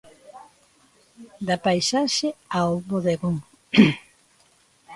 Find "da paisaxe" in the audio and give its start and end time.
1.47-2.27